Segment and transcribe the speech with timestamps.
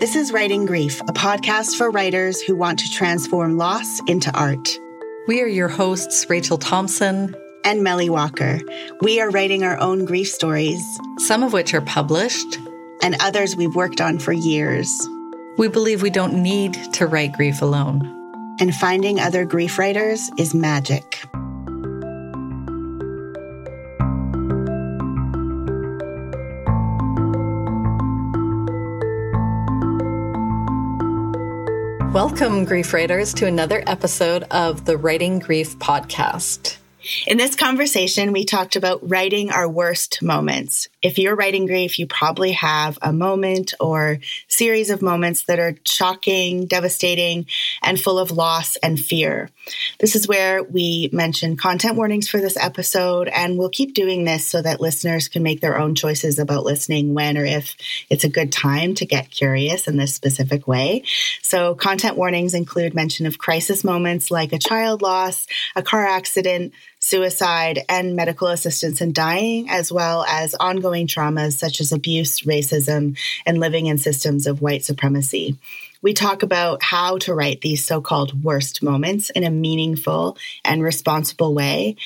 [0.00, 4.78] This is Writing Grief, a podcast for writers who want to transform loss into art.
[5.26, 8.60] We are your hosts, Rachel Thompson and Melly Walker.
[9.00, 10.80] We are writing our own grief stories,
[11.18, 12.60] some of which are published,
[13.02, 14.88] and others we've worked on for years.
[15.56, 18.00] We believe we don't need to write grief alone.
[18.60, 21.24] And finding other grief writers is magic.
[32.18, 36.76] Welcome, grief writers, to another episode of the Writing Grief podcast.
[37.28, 40.88] In this conversation, we talked about writing our worst moments.
[41.08, 45.74] If you're writing grief, you probably have a moment or series of moments that are
[45.86, 47.46] shocking, devastating,
[47.82, 49.48] and full of loss and fear.
[50.00, 54.46] This is where we mention content warnings for this episode, and we'll keep doing this
[54.46, 57.74] so that listeners can make their own choices about listening when or if
[58.10, 61.04] it's a good time to get curious in this specific way.
[61.40, 66.74] So, content warnings include mention of crisis moments like a child loss, a car accident,
[67.08, 73.18] suicide, and medical assistance in dying, as well as ongoing traumas such as abuse, racism,
[73.46, 75.56] and living in systems of white supremacy.
[76.00, 80.82] We talk about how to write these so called worst moments in a meaningful and
[80.82, 81.96] responsible way.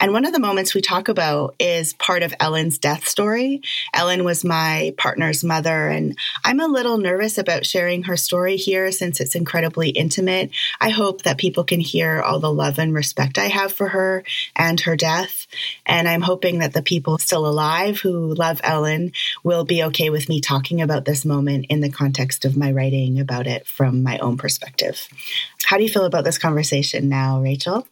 [0.00, 3.60] And one of the moments we talk about is part of Ellen's death story.
[3.92, 8.92] Ellen was my partner's mother, and I'm a little nervous about sharing her story here
[8.92, 10.52] since it's incredibly intimate.
[10.80, 14.24] I hope that people can hear all the love and respect I have for her
[14.56, 15.46] and her death.
[15.84, 19.12] And I'm hoping that the people still alive who love Ellen
[19.44, 23.20] will be okay with me talking about this moment in the context of my writing
[23.20, 25.08] about it from my own perspective.
[25.64, 27.86] How do you feel about this conversation now, Rachel?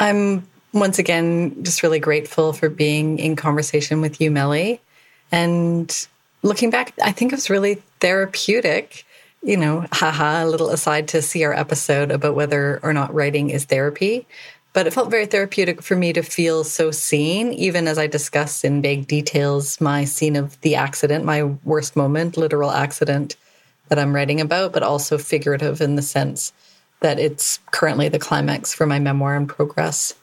[0.00, 4.80] I'm once again just really grateful for being in conversation with you, Melly.
[5.32, 6.06] And
[6.42, 9.06] looking back, I think it was really therapeutic.
[9.42, 13.50] You know, haha, a little aside to see our episode about whether or not writing
[13.50, 14.26] is therapy.
[14.72, 18.64] But it felt very therapeutic for me to feel so seen, even as I discuss
[18.64, 23.36] in vague details my scene of the accident, my worst moment, literal accident
[23.88, 26.52] that I'm writing about, but also figurative in the sense
[27.00, 30.14] that it's currently the climax for my memoir in progress.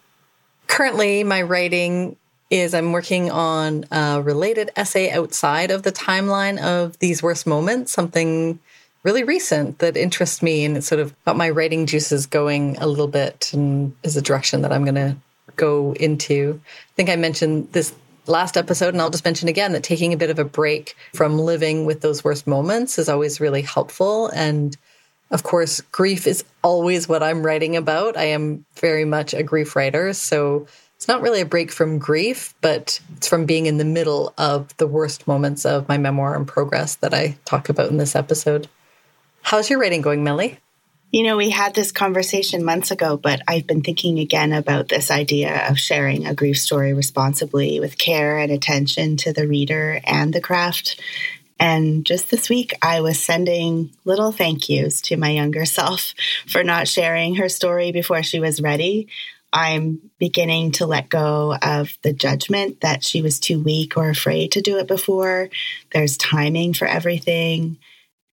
[0.71, 2.15] Currently, my writing
[2.49, 7.91] is I'm working on a related essay outside of the timeline of these worst moments,
[7.91, 8.57] something
[9.03, 12.87] really recent that interests me and it's sort of got my writing juices going a
[12.87, 15.17] little bit and is a direction that I'm going to
[15.57, 16.61] go into.
[16.65, 17.93] I think I mentioned this
[18.27, 21.37] last episode, and I'll just mention again that taking a bit of a break from
[21.37, 24.27] living with those worst moments is always really helpful.
[24.27, 24.77] And
[25.31, 28.17] of course, grief is always what I'm writing about.
[28.17, 30.13] I am very much a grief writer.
[30.13, 34.33] So it's not really a break from grief, but it's from being in the middle
[34.37, 38.15] of the worst moments of my memoir in progress that I talk about in this
[38.15, 38.67] episode.
[39.41, 40.59] How's your writing going, Melly?
[41.11, 45.11] You know, we had this conversation months ago, but I've been thinking again about this
[45.11, 50.33] idea of sharing a grief story responsibly with care and attention to the reader and
[50.33, 51.01] the craft.
[51.61, 56.15] And just this week, I was sending little thank yous to my younger self
[56.47, 59.07] for not sharing her story before she was ready.
[59.53, 64.53] I'm beginning to let go of the judgment that she was too weak or afraid
[64.53, 65.49] to do it before.
[65.93, 67.77] There's timing for everything.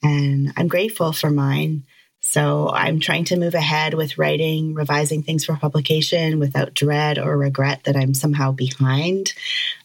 [0.05, 1.83] And I'm grateful for mine.
[2.21, 7.37] So I'm trying to move ahead with writing, revising things for publication without dread or
[7.37, 9.33] regret that I'm somehow behind.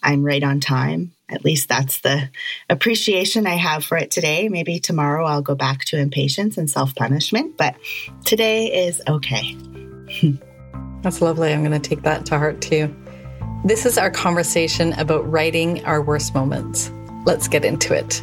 [0.04, 1.14] I'm right on time.
[1.32, 2.30] At least that's the
[2.70, 4.50] appreciation I have for it today.
[4.50, 7.76] Maybe tomorrow I'll go back to impatience and self punishment, but
[8.26, 9.56] today is okay.
[11.02, 11.54] that's lovely.
[11.54, 12.94] I'm going to take that to heart too.
[13.64, 16.92] This is our conversation about writing our worst moments.
[17.26, 18.22] Let's get into it.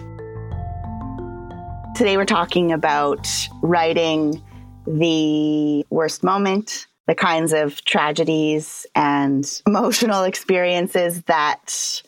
[1.96, 3.26] Today we're talking about
[3.62, 4.42] writing
[4.86, 12.02] the worst moment, the kinds of tragedies and emotional experiences that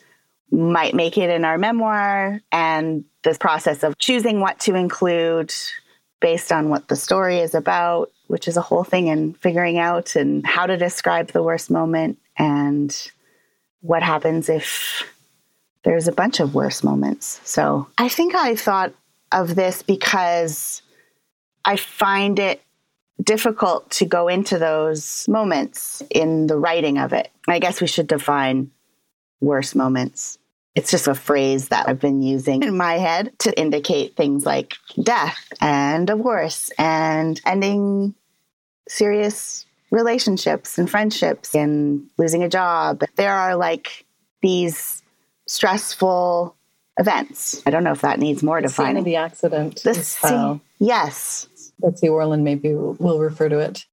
[0.51, 5.53] might make it in our memoir, and this process of choosing what to include
[6.19, 10.15] based on what the story is about, which is a whole thing, and figuring out
[10.15, 13.11] and how to describe the worst moment and
[13.81, 15.03] what happens if
[15.83, 17.41] there's a bunch of worse moments.
[17.43, 18.93] So I think I thought
[19.31, 20.81] of this because
[21.65, 22.61] I find it
[23.23, 27.31] difficult to go into those moments in the writing of it.
[27.47, 28.71] I guess we should define
[29.39, 30.37] worse moments.
[30.73, 34.75] It's just a phrase that I've been using in my head to indicate things like
[35.01, 38.15] death and divorce and ending
[38.87, 43.03] serious relationships and friendships and losing a job.
[43.17, 44.05] There are like
[44.41, 45.03] these
[45.45, 46.55] stressful
[46.97, 47.61] events.
[47.65, 49.03] I don't know if that needs more the defining.
[49.03, 49.81] The accident.
[49.83, 51.47] The scene- yes.
[51.79, 53.85] Betsy Warland maybe will refer to it.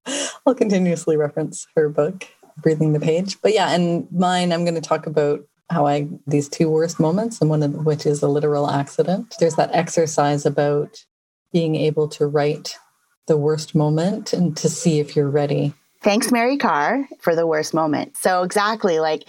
[0.45, 2.27] I'll continuously reference her book,
[2.57, 3.41] Breathing the Page.
[3.41, 7.41] But yeah, and mine, I'm going to talk about how I these two worst moments,
[7.41, 9.35] and one of which is a literal accident.
[9.39, 11.05] There's that exercise about
[11.51, 12.77] being able to write
[13.27, 15.73] the worst moment and to see if you're ready.
[16.01, 18.15] Thanks, Mary Karr, for the worst moment.
[18.15, 19.23] So, exactly like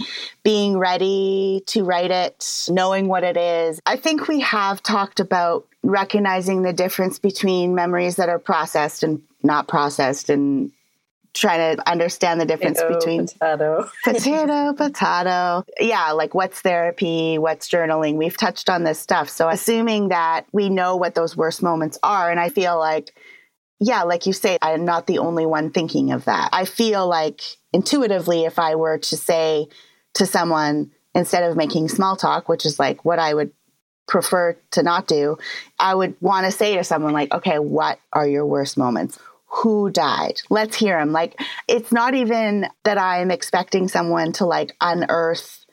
[0.44, 3.80] being ready to write it, knowing what it is.
[3.86, 9.20] I think we have talked about recognizing the difference between memories that are processed and
[9.42, 10.70] not processed and
[11.34, 13.90] trying to understand the difference Potato, between potato.
[14.04, 15.64] potato, potato.
[15.78, 18.16] Yeah, like what's therapy, what's journaling.
[18.16, 19.28] We've touched on this stuff.
[19.28, 23.12] So, assuming that we know what those worst moments are, and I feel like
[23.80, 26.50] yeah, like you say, I'm not the only one thinking of that.
[26.52, 27.40] I feel like
[27.72, 29.68] intuitively, if I were to say
[30.14, 33.52] to someone, instead of making small talk, which is like what I would
[34.06, 35.38] prefer to not do,
[35.78, 39.18] I would want to say to someone, like, okay, what are your worst moments?
[39.52, 40.40] Who died?
[40.48, 41.12] Let's hear them.
[41.12, 45.66] Like, it's not even that I'm expecting someone to like unearth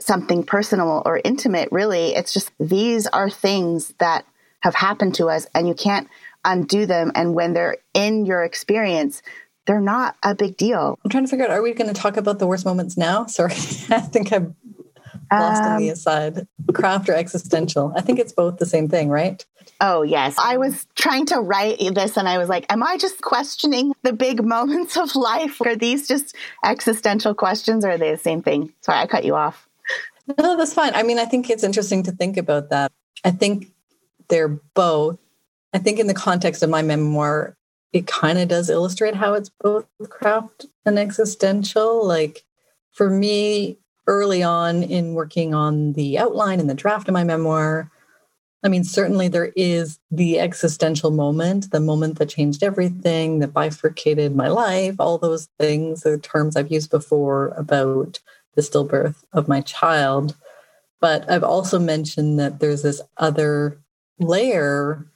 [0.00, 2.14] something personal or intimate, really.
[2.14, 4.24] It's just these are things that
[4.60, 6.08] have happened to us, and you can't
[6.44, 7.12] undo them.
[7.14, 9.22] And when they're in your experience,
[9.66, 10.98] they're not a big deal.
[11.04, 13.26] I'm trying to figure out, are we going to talk about the worst moments now?
[13.26, 14.56] Sorry, I think I'm
[15.30, 16.46] lost on the Um, aside.
[16.72, 17.92] Craft or existential?
[17.96, 19.44] I think it's both the same thing, right?
[19.80, 20.36] Oh, yes.
[20.42, 24.12] I was trying to write this and I was like, am I just questioning the
[24.12, 25.60] big moments of life?
[25.60, 26.34] Are these just
[26.64, 28.72] existential questions or are they the same thing?
[28.80, 29.68] Sorry, I cut you off.
[30.38, 30.94] No, that's fine.
[30.94, 32.92] I mean, I think it's interesting to think about that.
[33.24, 33.72] I think
[34.28, 35.18] they're both.
[35.72, 37.56] I think in the context of my memoir,
[37.92, 42.06] it kind of does illustrate how it's both craft and existential.
[42.06, 42.44] Like
[42.90, 43.78] for me,
[44.08, 47.90] early on in working on the outline and the draft of my memoir,
[48.64, 54.34] I mean, certainly there is the existential moment, the moment that changed everything, that bifurcated
[54.34, 58.18] my life, all those things, the terms I've used before about
[58.56, 60.34] the stillbirth of my child.
[61.00, 63.78] But I've also mentioned that there's this other
[64.18, 65.06] layer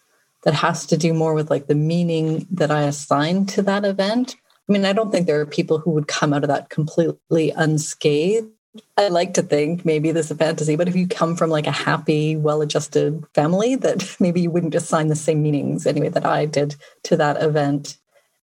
[0.44, 4.36] that has to do more with like the meaning that I assign to that event.
[4.68, 7.50] I mean, I don't think there are people who would come out of that completely
[7.50, 8.48] unscathed.
[8.96, 11.66] I like to think maybe this is a fantasy, but if you come from like
[11.66, 16.24] a happy, well adjusted family, that maybe you wouldn't assign the same meanings anyway that
[16.24, 17.98] I did to that event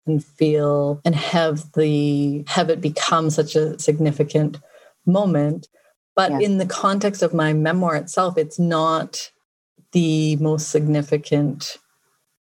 [0.07, 4.59] and feel and have the have it become such a significant
[5.07, 5.69] moment.
[6.17, 6.41] But Yeah.
[6.41, 9.31] in the context of my memoir itself, it's not
[9.93, 11.79] the most significant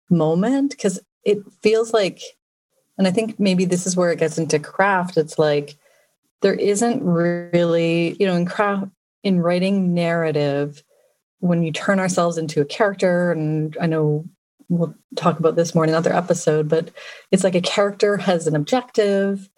[0.10, 2.22] moment because it feels like,
[2.98, 5.18] and I think maybe this is where it gets into craft.
[5.18, 5.76] It's like
[6.42, 8.88] there isn't really, you know, in craft,
[9.24, 10.84] in writing narrative,
[11.40, 14.26] when you turn ourselves into a character, and I know
[14.70, 16.92] we'll talk about this more in another episode, but
[17.32, 19.50] it's like a character has an objective.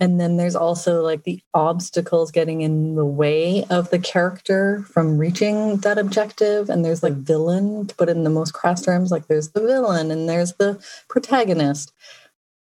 [0.00, 5.18] And then there's also like the obstacles getting in the way of the character from
[5.18, 6.70] reaching that objective.
[6.70, 10.10] And there's like villain, to put in the most crass terms, like there's the villain
[10.10, 11.92] and there's the protagonist.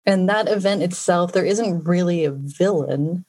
[0.06, 3.26] And that event itself, there isn't really a villain.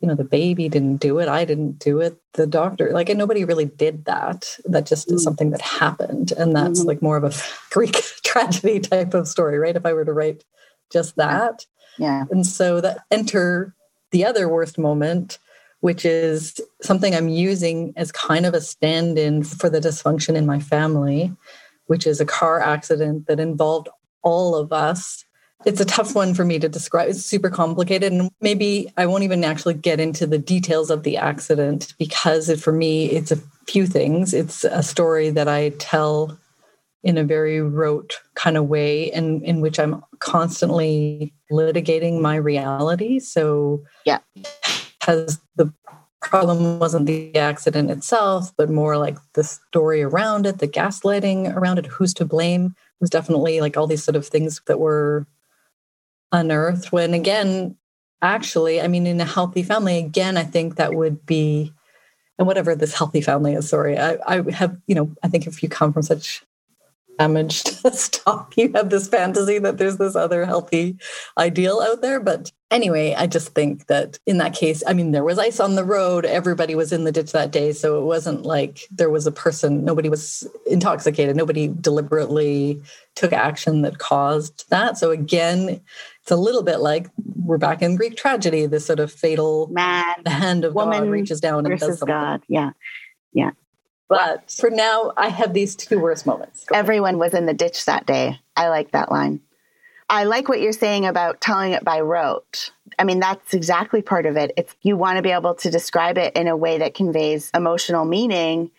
[0.00, 1.28] You know, the baby didn't do it.
[1.28, 2.16] I didn't do it.
[2.34, 4.56] The doctor, like, and nobody really did that.
[4.64, 5.24] That just is Mm.
[5.24, 6.32] something that happened.
[6.32, 6.86] And that's Mhm.
[6.86, 7.32] like more of a
[7.70, 9.74] Greek tragedy type of story, right?
[9.76, 10.44] If I were to write
[10.92, 11.66] just that.
[11.98, 12.24] Yeah.
[12.30, 13.74] And so that enter
[14.12, 15.38] the other worst moment,
[15.80, 20.46] which is something I'm using as kind of a stand in for the dysfunction in
[20.46, 21.32] my family,
[21.86, 23.88] which is a car accident that involved
[24.22, 25.24] all of us.
[25.64, 27.08] It's a tough one for me to describe.
[27.08, 28.12] It's super complicated.
[28.12, 32.60] And maybe I won't even actually get into the details of the accident because it,
[32.60, 34.32] for me, it's a few things.
[34.32, 36.38] It's a story that I tell
[37.02, 43.18] in a very rote kind of way and in which I'm constantly litigating my reality.
[43.18, 44.18] So Yeah.
[45.00, 45.72] because the
[46.20, 51.78] problem wasn't the accident itself, but more like the story around it, the gaslighting around
[51.78, 55.26] it, who's to blame was definitely like all these sort of things that were
[56.32, 57.76] unearthed when again,
[58.22, 61.72] actually, I mean, in a healthy family, again, I think that would be
[62.38, 63.98] and whatever this healthy family is, sorry.
[63.98, 66.44] I, I have, you know, I think if you come from such
[67.18, 70.96] damaged stuff you have this fantasy that there's this other healthy
[71.36, 72.20] ideal out there.
[72.20, 75.74] But anyway, I just think that in that case, I mean, there was ice on
[75.74, 76.24] the road.
[76.24, 77.72] Everybody was in the ditch that day.
[77.72, 81.36] So it wasn't like there was a person, nobody was intoxicated.
[81.36, 82.80] Nobody deliberately
[83.16, 84.96] took action that caused that.
[84.96, 85.80] So again,
[86.28, 87.06] it's a little bit like
[87.42, 91.10] we're back in Greek tragedy, this sort of fatal Man the hand of Woman God
[91.10, 92.14] reaches down and does something.
[92.14, 92.42] God.
[92.48, 92.72] Yeah.
[93.32, 93.52] Yeah.
[94.10, 96.66] But for now, I have these two worst moments.
[96.70, 98.38] Everyone was in the ditch that day.
[98.58, 99.40] I like that line.
[100.10, 102.72] I like what you're saying about telling it by rote.
[102.98, 104.52] I mean, that's exactly part of it.
[104.58, 108.04] It's you want to be able to describe it in a way that conveys emotional
[108.04, 108.70] meaning.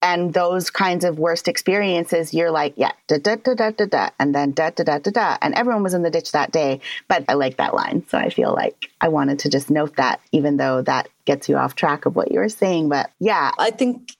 [0.00, 4.10] And those kinds of worst experiences, you're like, yeah, da da da da da da,
[4.20, 5.38] and then da da da da da.
[5.42, 6.80] And everyone was in the ditch that day.
[7.08, 8.04] But I like that line.
[8.08, 11.56] So I feel like I wanted to just note that, even though that gets you
[11.56, 12.88] off track of what you were saying.
[12.88, 13.50] But yeah.
[13.58, 14.12] I think,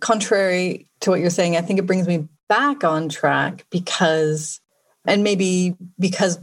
[0.00, 4.60] contrary to what you're saying, I think it brings me back on track because
[5.06, 6.38] and maybe because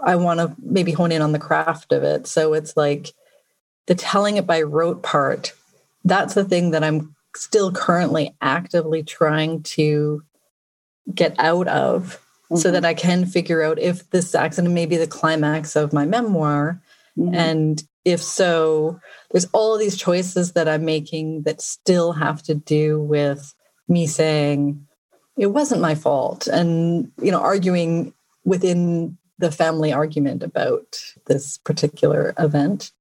[0.00, 2.26] I want to maybe hone in on the craft of it.
[2.26, 3.12] So it's like
[3.86, 5.54] the telling it by rote part.
[6.04, 10.22] That's the thing that I'm still currently actively trying to
[11.14, 12.56] get out of mm-hmm.
[12.56, 16.04] so that I can figure out if this accident may be the climax of my
[16.04, 16.80] memoir.
[17.18, 17.34] Mm-hmm.
[17.34, 19.00] And if so,
[19.30, 23.54] there's all of these choices that I'm making that still have to do with
[23.88, 24.86] me saying,
[25.36, 28.12] it wasn't my fault and you know arguing
[28.44, 32.92] within the family argument about this particular event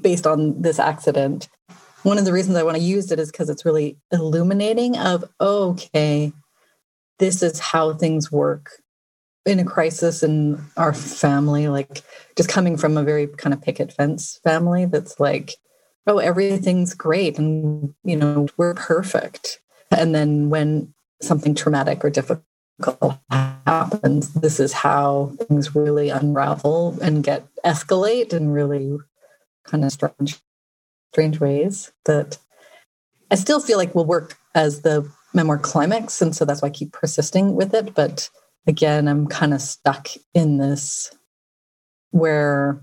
[0.00, 1.48] based on this accident
[2.04, 5.24] one of the reasons i want to use it is because it's really illuminating of
[5.40, 6.32] okay
[7.18, 8.80] this is how things work
[9.46, 12.02] in a crisis in our family like
[12.36, 15.56] just coming from a very kind of picket fence family that's like
[16.06, 19.60] oh everything's great and you know we're perfect.
[19.90, 27.22] And then when something traumatic or difficult happens, this is how things really unravel and
[27.22, 28.98] get escalate and really
[29.64, 30.40] kind of strange,
[31.14, 32.38] strange ways that
[33.30, 36.20] I still feel like will work as the memoir climax.
[36.20, 37.94] And so that's why I keep persisting with it.
[37.94, 38.28] But
[38.66, 41.14] again, I'm kind of stuck in this
[42.10, 42.82] where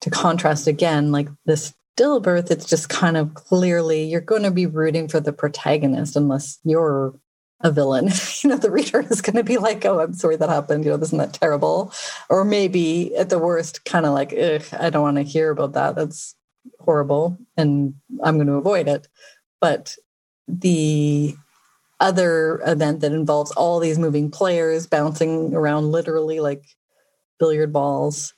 [0.00, 4.66] to contrast again, like this stillbirth, it's just kind of clearly you're going to be
[4.66, 7.14] rooting for the protagonist unless you're
[7.60, 8.08] a villain.
[8.42, 10.84] you know, the reader is going to be like, "Oh, I'm sorry that happened.
[10.84, 11.92] You know, isn't that terrible?"
[12.30, 15.96] Or maybe at the worst, kind of like, "I don't want to hear about that.
[15.96, 16.36] That's
[16.80, 19.08] horrible, and I'm going to avoid it."
[19.60, 19.96] But
[20.46, 21.36] the
[22.00, 26.64] other event that involves all these moving players bouncing around literally like
[27.38, 28.34] billiard balls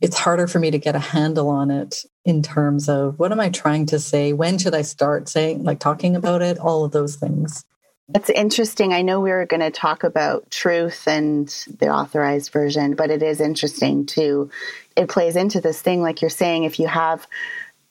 [0.00, 3.40] it's harder for me to get a handle on it in terms of what am
[3.40, 6.92] i trying to say when should i start saying like talking about it all of
[6.92, 7.64] those things
[8.10, 8.92] that's interesting.
[8.92, 13.22] I know we were going to talk about truth and the authorized version, but it
[13.22, 14.50] is interesting too.
[14.94, 17.26] It plays into this thing, like you're saying, if you have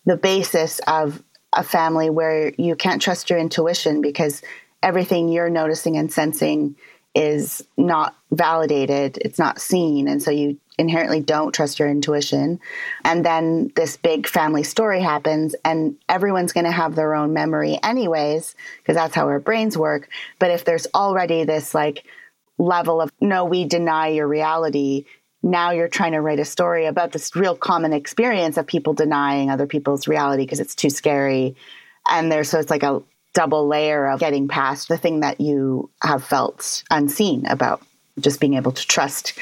[0.06, 4.42] the basis of a family where you can't trust your intuition because
[4.82, 6.76] everything you're noticing and sensing
[7.16, 10.08] is not validated, it's not seen.
[10.08, 12.60] And so you inherently don't trust your intuition.
[13.06, 17.78] And then this big family story happens, and everyone's going to have their own memory,
[17.84, 20.10] anyways, because that's how our brains work.
[20.40, 22.04] But if there's already this like
[22.58, 25.06] level of, no, we deny your reality,
[25.44, 29.50] now you're trying to write a story about this real common experience of people denying
[29.50, 31.56] other people's reality because it's too scary.
[32.10, 35.90] And there's so it's like a double layer of getting past the thing that you
[36.02, 37.82] have felt unseen about
[38.20, 39.34] just being able to trust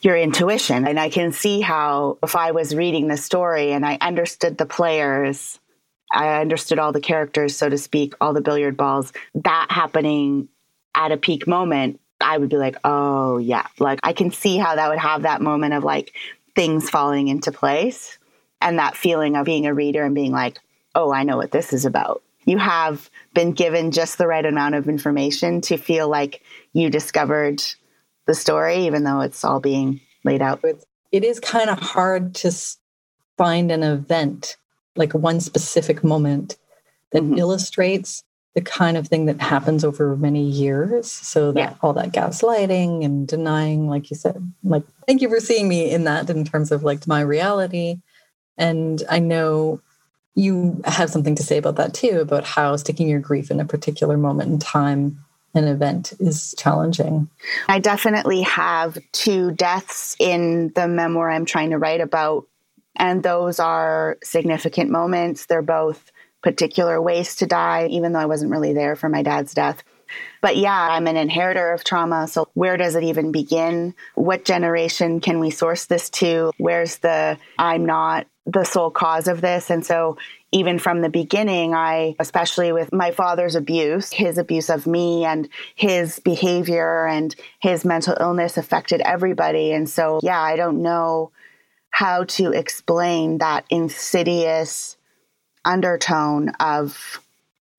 [0.00, 0.86] your intuition.
[0.86, 4.66] And I can see how if I was reading the story and I understood the
[4.66, 5.58] players,
[6.10, 10.48] I understood all the characters, so to speak, all the billiard balls, that happening
[10.94, 13.66] at a peak moment, I would be like, oh, yeah.
[13.78, 16.14] Like I can see how that would have that moment of like
[16.54, 18.18] things falling into place
[18.60, 20.58] and that feeling of being a reader and being like,
[20.94, 22.22] oh, I know what this is about.
[22.44, 27.62] You have been given just the right amount of information to feel like you discovered
[28.26, 30.64] the story, even though it's all being laid out.
[31.12, 32.52] It is kind of hard to
[33.36, 34.56] find an event,
[34.96, 36.56] like one specific moment,
[37.12, 37.38] that mm-hmm.
[37.38, 41.10] illustrates the kind of thing that happens over many years.
[41.10, 41.74] So that yeah.
[41.82, 46.04] all that gaslighting and denying, like you said, like thank you for seeing me in
[46.04, 48.00] that in terms of like my reality.
[48.56, 49.80] And I know
[50.34, 53.64] you have something to say about that too, about how sticking your grief in a
[53.64, 55.24] particular moment in time
[55.54, 57.28] an event is challenging.
[57.68, 62.46] I definitely have two deaths in the memoir I'm trying to write about,
[62.96, 65.46] and those are significant moments.
[65.46, 66.12] They're both
[66.42, 69.82] particular ways to die, even though I wasn't really there for my dad's death.
[70.40, 72.28] But yeah, I'm an inheritor of trauma.
[72.28, 73.94] So where does it even begin?
[74.14, 76.52] What generation can we source this to?
[76.58, 79.70] Where's the I'm not the sole cause of this?
[79.70, 80.16] And so
[80.50, 85.48] even from the beginning, I, especially with my father's abuse, his abuse of me and
[85.74, 89.72] his behavior and his mental illness affected everybody.
[89.72, 91.32] And so, yeah, I don't know
[91.90, 94.96] how to explain that insidious
[95.68, 97.20] undertone of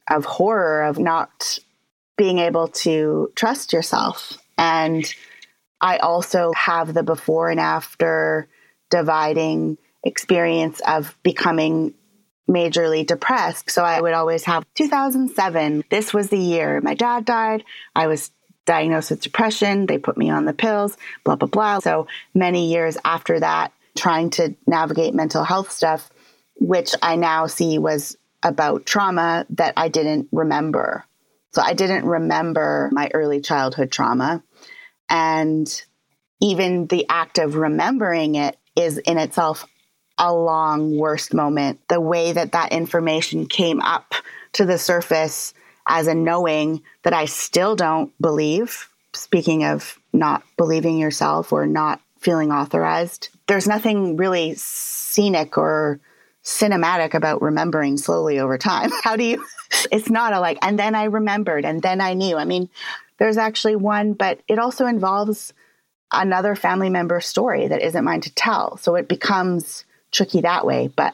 [0.07, 1.59] of horror of not
[2.17, 4.37] being able to trust yourself.
[4.57, 5.05] And
[5.81, 8.47] I also have the before and after
[8.89, 11.93] dividing experience of becoming
[12.49, 13.69] majorly depressed.
[13.69, 15.83] So I would always have 2007.
[15.89, 17.63] This was the year my dad died.
[17.95, 18.31] I was
[18.65, 19.85] diagnosed with depression.
[19.85, 21.79] They put me on the pills, blah, blah, blah.
[21.79, 26.09] So many years after that, trying to navigate mental health stuff,
[26.59, 31.05] which I now see was about trauma that I didn't remember.
[31.51, 34.43] So I didn't remember my early childhood trauma.
[35.09, 35.83] And
[36.41, 39.65] even the act of remembering it is in itself
[40.17, 41.79] a long worst moment.
[41.87, 44.13] The way that that information came up
[44.53, 45.53] to the surface
[45.87, 48.89] as a knowing that I still don't believe.
[49.13, 55.99] Speaking of not believing yourself or not feeling authorized, there's nothing really scenic or
[56.49, 58.89] cinematic about remembering slowly over time.
[59.03, 59.45] How do you?
[59.91, 62.37] It's not a like, and then I remembered and then I knew.
[62.37, 62.69] I mean,
[63.17, 65.53] there's actually one, but it also involves
[66.11, 68.77] another family member story that isn't mine to tell.
[68.77, 70.87] So it becomes tricky that way.
[70.87, 71.13] But,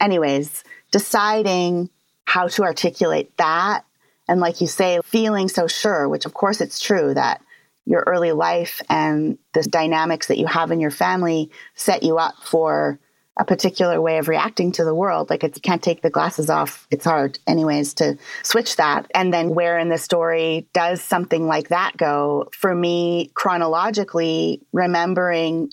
[0.00, 0.62] anyways,
[0.92, 1.90] deciding
[2.24, 3.84] how to articulate that.
[4.28, 7.40] And, like you say, feeling so sure, which of course it's true that
[7.86, 12.34] your early life and the dynamics that you have in your family set you up
[12.44, 12.98] for
[13.36, 15.28] a particular way of reacting to the world.
[15.28, 16.86] Like it's, you can't take the glasses off.
[16.90, 19.10] It's hard, anyways, to switch that.
[19.14, 22.48] And then where in the story does something like that go?
[22.52, 25.70] For me, chronologically, remembering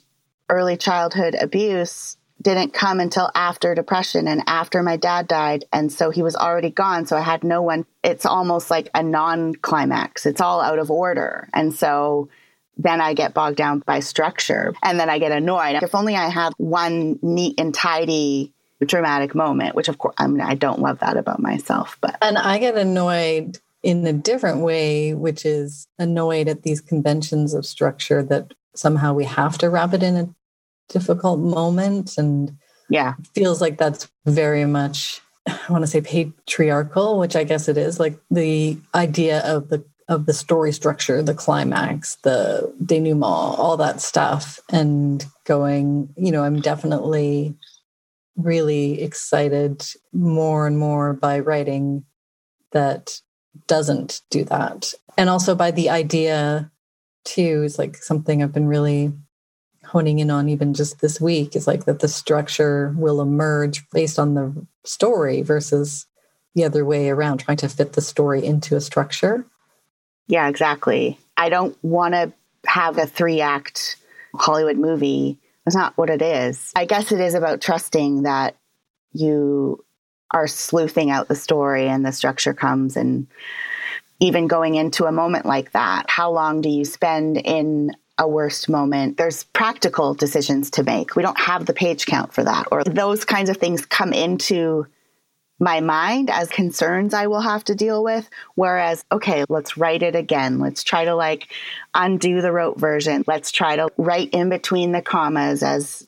[0.49, 5.63] early childhood abuse didn't come until after depression and after my dad died.
[5.71, 7.05] And so he was already gone.
[7.05, 7.85] So I had no one.
[8.03, 10.25] It's almost like a non climax.
[10.25, 11.47] It's all out of order.
[11.53, 12.27] And so
[12.77, 15.81] then I get bogged down by structure and then I get annoyed.
[15.81, 18.53] If only I have one neat and tidy
[18.85, 22.37] dramatic moment, which of course I mean I don't love that about myself, but And
[22.37, 28.23] I get annoyed in a different way, which is annoyed at these conventions of structure
[28.23, 30.29] that somehow we have to wrap it in a
[30.89, 32.57] difficult moment and
[32.89, 37.77] yeah, feels like that's very much I want to say patriarchal, which I guess it
[37.77, 43.23] is, like the idea of the of the story structure, the climax, the denouement,
[43.57, 47.55] all that stuff, and going, you know, I'm definitely
[48.35, 52.03] really excited more and more by writing
[52.71, 53.21] that
[53.67, 54.93] doesn't do that.
[55.17, 56.71] And also by the idea,
[57.23, 59.13] too, is like something I've been really
[59.85, 64.17] honing in on even just this week is like that the structure will emerge based
[64.17, 66.07] on the story versus
[66.55, 69.45] the other way around, trying to fit the story into a structure.
[70.27, 71.19] Yeah, exactly.
[71.37, 72.31] I don't want to
[72.65, 73.97] have a three act
[74.35, 75.39] Hollywood movie.
[75.65, 76.71] That's not what it is.
[76.75, 78.55] I guess it is about trusting that
[79.11, 79.83] you
[80.31, 83.27] are sleuthing out the story and the structure comes and
[84.19, 88.69] even going into a moment like that, how long do you spend in a worst
[88.69, 89.17] moment?
[89.17, 91.15] There's practical decisions to make.
[91.15, 94.87] We don't have the page count for that, or those kinds of things come into
[95.59, 98.29] my mind as concerns I will have to deal with.
[98.55, 100.59] Whereas, okay, let's write it again.
[100.59, 101.47] Let's try to like
[101.93, 103.23] undo the rote version.
[103.27, 106.07] Let's try to write in between the commas, as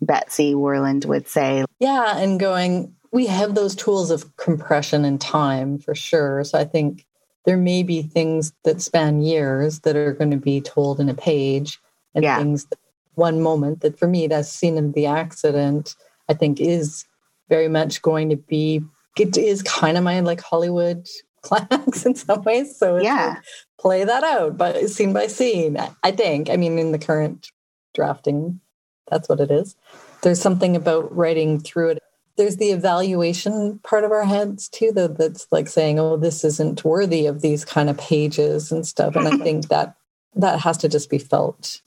[0.00, 1.64] Betsy Warland would say.
[1.78, 6.44] Yeah, and going, we have those tools of compression and time for sure.
[6.44, 7.06] So I think
[7.46, 11.14] there may be things that span years that are going to be told in a
[11.14, 11.80] page
[12.14, 12.36] and yeah.
[12.38, 12.66] things
[13.14, 15.96] one moment that for me that scene of the accident
[16.28, 17.06] i think is
[17.48, 18.82] very much going to be
[19.18, 21.06] it is kind of my like Hollywood
[21.42, 22.76] climax in some ways.
[22.76, 23.44] So yeah, like,
[23.78, 25.78] play that out, but scene by scene.
[26.02, 26.50] I think.
[26.50, 27.50] I mean, in the current
[27.94, 28.60] drafting,
[29.08, 29.76] that's what it is.
[30.22, 32.02] There's something about writing through it.
[32.36, 36.84] There's the evaluation part of our heads too, that that's like saying, "Oh, this isn't
[36.84, 39.96] worthy of these kind of pages and stuff." And I think that
[40.34, 41.80] that has to just be felt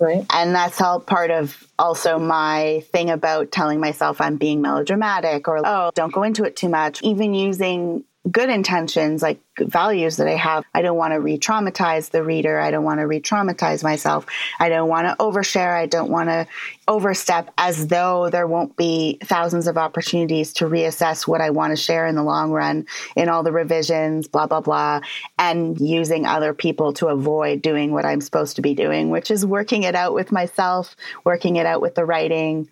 [0.00, 0.24] Right.
[0.30, 5.60] And that's all part of also my thing about telling myself I'm being melodramatic or,
[5.64, 7.02] oh, don't go into it too much.
[7.02, 10.64] Even using good intentions, like values that I have.
[10.74, 12.60] I don't want to re traumatize the reader.
[12.60, 14.26] I don't want to re traumatize myself.
[14.58, 15.74] I don't want to overshare.
[15.74, 16.46] I don't want to
[16.86, 21.76] overstep as though there won't be thousands of opportunities to reassess what I want to
[21.76, 25.00] share in the long run in all the revisions, blah, blah, blah,
[25.38, 29.46] and using other people to avoid doing what I'm supposed to be doing, which is
[29.46, 32.68] working it out with myself, working it out with the writing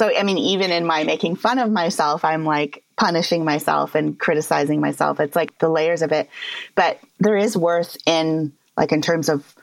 [0.00, 4.20] so, I mean, even in my making fun of myself, I'm like punishing myself and
[4.20, 5.20] criticizing myself.
[5.20, 6.28] It's like the layers of it.
[6.74, 9.54] But there is worth in, like, in terms of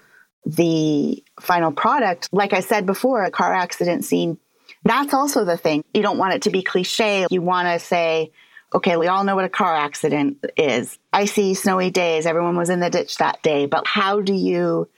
[0.43, 2.29] the final product.
[2.31, 4.39] Like I said before, a car accident scene,
[4.83, 5.83] that's also the thing.
[5.93, 7.27] You don't want it to be cliche.
[7.29, 8.31] You want to say,
[8.73, 10.97] okay, we all know what a car accident is.
[11.13, 13.67] Icy, snowy days, everyone was in the ditch that day.
[13.67, 14.89] But how do you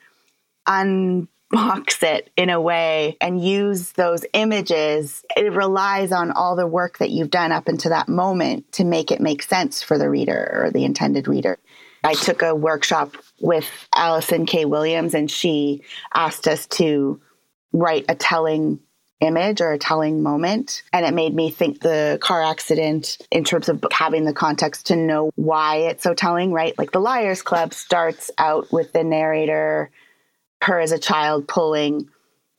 [1.53, 5.23] unbox it in a way and use those images?
[5.35, 9.11] It relies on all the work that you've done up until that moment to make
[9.11, 11.57] it make sense for the reader or the intended reader.
[12.03, 14.65] I took a workshop with Allison K.
[14.65, 15.83] Williams, and she
[16.13, 17.21] asked us to
[17.73, 18.79] write a telling
[19.19, 20.83] image or a telling moment.
[20.93, 24.95] And it made me think the car accident in terms of having the context to
[24.95, 26.77] know why it's so telling, right?
[26.77, 29.91] Like the Liars Club starts out with the narrator,
[30.61, 32.09] her as a child pulling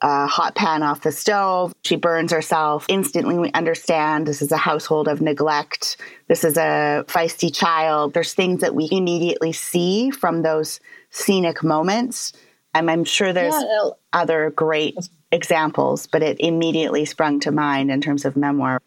[0.02, 1.74] a hot pan off the stove.
[1.82, 2.86] She burns herself.
[2.88, 5.98] Instantly, we understand this is a household of neglect.
[6.26, 8.14] This is a feisty child.
[8.14, 12.32] There's things that we immediately see from those scenic moments.
[12.72, 14.96] And I'm sure there's yeah, other great
[15.32, 18.80] examples, but it immediately sprung to mind in terms of memoir.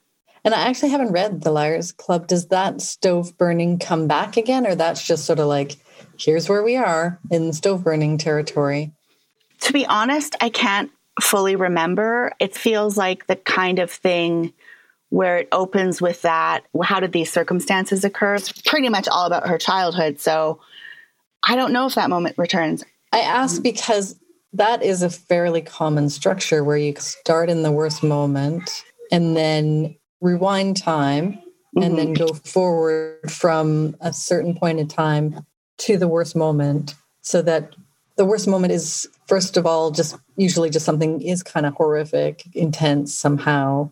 [0.45, 2.28] And I actually haven't read The Liars Club.
[2.28, 5.78] Does that stove burning come back again, or that's just sort of like,
[6.17, 8.91] here's where we are in stove burning territory?
[9.63, 12.34] To be honest, I can't fully remember.
[12.39, 14.54] It feels like the kind of thing
[15.10, 18.36] where it opens with that how did these circumstances occur?
[18.36, 20.19] It's pretty much all about her childhood.
[20.19, 20.60] So
[21.47, 22.84] I don't know if that moment returns.
[23.12, 24.15] I ask because
[24.54, 29.95] that is a fairly common structure where you start in the worst moment and then
[30.19, 31.39] rewind time
[31.76, 31.95] and mm-hmm.
[31.95, 35.45] then go forward from a certain point in time
[35.78, 37.76] to the worst moment so that
[38.15, 42.43] the worst moment is first of all just usually just something is kind of horrific
[42.53, 43.89] intense somehow.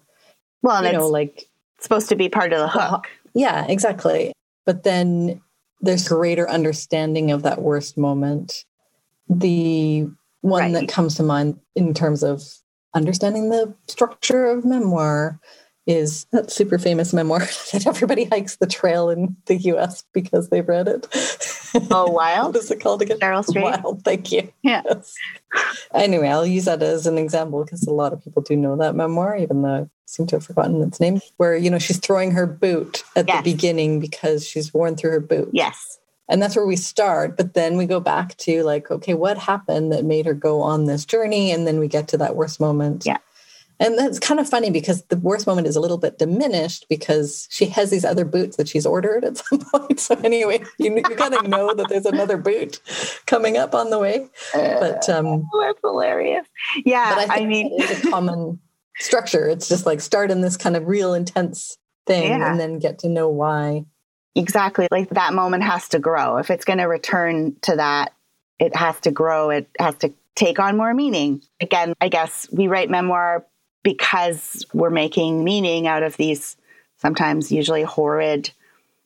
[0.61, 1.49] Well and you know like
[1.79, 2.89] supposed to be part of the uh-huh.
[2.91, 3.07] hook.
[3.33, 4.33] Yeah exactly.
[4.67, 5.41] But then
[5.79, 8.65] there's greater understanding of that worst moment.
[9.29, 10.07] The
[10.41, 10.73] one right.
[10.73, 12.43] that comes to mind in terms of
[12.93, 15.39] understanding the structure of memoir
[15.87, 17.39] is that super famous memoir
[17.71, 21.07] that everybody hikes the trail in the US because they've read it.
[21.89, 22.47] Oh, Wild?
[22.55, 23.19] what is it called again?
[23.19, 23.63] Cheryl Strayed.
[23.63, 24.51] Wild, thank you.
[24.61, 24.81] Yeah.
[24.85, 25.15] Yes.
[25.93, 28.95] Anyway, I'll use that as an example because a lot of people do know that
[28.95, 32.31] memoir, even though I seem to have forgotten its name, where, you know, she's throwing
[32.31, 33.43] her boot at yes.
[33.43, 35.49] the beginning because she's worn through her boot.
[35.51, 35.99] Yes.
[36.29, 37.35] And that's where we start.
[37.35, 40.85] But then we go back to like, okay, what happened that made her go on
[40.85, 41.51] this journey?
[41.51, 43.05] And then we get to that worst moment.
[43.05, 43.17] Yeah.
[43.81, 47.47] And that's kind of funny because the worst moment is a little bit diminished because
[47.51, 49.99] she has these other boots that she's ordered at some point.
[49.99, 52.79] So anyway, you, you kind of know that there's another boot
[53.25, 54.29] coming up on the way.
[54.53, 56.45] But um, oh, that's hilarious.
[56.85, 58.59] Yeah, but I, I mean, it's a common
[58.99, 59.47] structure.
[59.47, 62.49] It's just like start in this kind of real intense thing yeah.
[62.49, 63.85] and then get to know why
[64.35, 64.87] Exactly.
[64.91, 66.37] Like that moment has to grow.
[66.37, 68.13] If it's going to return to that,
[68.59, 69.49] it has to grow.
[69.49, 71.41] It has to take on more meaning.
[71.59, 73.45] Again, I guess we write memoir
[73.83, 76.57] because we're making meaning out of these
[76.97, 78.51] sometimes usually horrid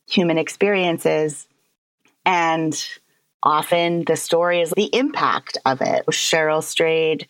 [0.08, 1.48] human experiences.
[2.26, 2.76] And
[3.42, 6.06] often the story is the impact of it.
[6.08, 7.28] Cheryl Strayed,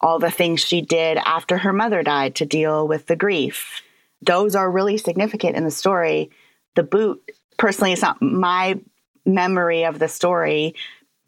[0.00, 3.82] all the things she did after her mother died to deal with the grief.
[4.22, 6.30] Those are really significant in the story.
[6.74, 7.22] The boot
[7.56, 8.80] personally, it's not my
[9.24, 10.74] memory of the story,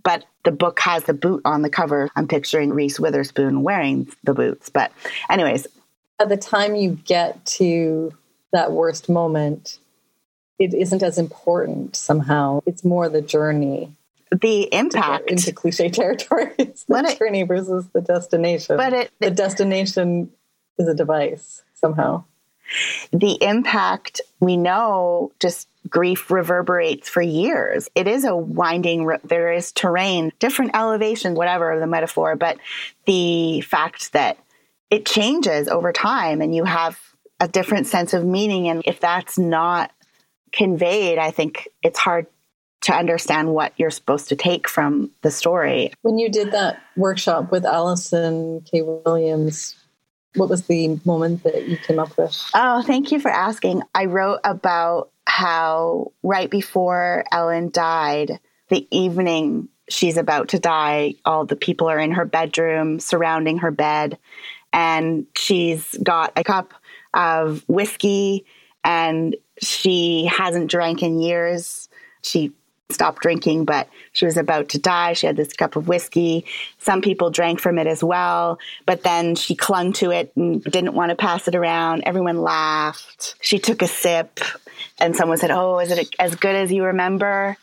[0.02, 2.10] but the book has the boot on the cover.
[2.16, 4.68] I'm picturing Reese Witherspoon wearing the boots.
[4.68, 4.92] But,
[5.28, 5.66] anyways.
[6.18, 8.12] By the time you get to
[8.52, 9.78] that worst moment,
[10.58, 12.60] it isn't as important somehow.
[12.66, 13.94] It's more the journey.
[14.30, 16.52] The impact into cliche territory.
[16.58, 18.76] It's the it, journey versus the destination.
[18.76, 20.30] But it, the destination
[20.78, 22.24] is a device somehow.
[23.12, 27.88] The impact we know just grief reverberates for years.
[27.94, 32.58] It is a winding, there is terrain, different elevation, whatever the metaphor, but
[33.06, 34.38] the fact that
[34.90, 36.98] it changes over time and you have
[37.38, 38.68] a different sense of meaning.
[38.68, 39.90] And if that's not
[40.52, 42.26] conveyed, I think it's hard
[42.82, 45.92] to understand what you're supposed to take from the story.
[46.02, 48.82] When you did that workshop with Allison K.
[48.82, 49.76] Williams,
[50.34, 52.38] what was the moment that you came up with?
[52.54, 53.82] Oh, thank you for asking.
[53.94, 61.46] I wrote about how right before Ellen died, the evening she's about to die, all
[61.46, 64.18] the people are in her bedroom surrounding her bed,
[64.72, 66.74] and she's got a cup
[67.14, 68.44] of whiskey
[68.82, 71.88] and she hasn't drank in years.
[72.22, 72.52] She
[72.92, 75.12] stopped drinking, but she was about to die.
[75.12, 76.44] She had this cup of whiskey.
[76.78, 80.94] Some people drank from it as well, but then she clung to it and didn't
[80.94, 82.02] want to pass it around.
[82.04, 83.36] Everyone laughed.
[83.40, 84.40] She took a sip
[84.98, 87.56] and someone said, Oh, is it as good as you remember?